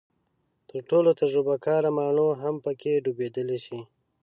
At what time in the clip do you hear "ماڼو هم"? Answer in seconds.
1.97-2.55